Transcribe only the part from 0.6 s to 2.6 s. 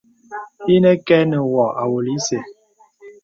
Ìnə kɛ nə wɔ̀ awɔlə ìsɛ.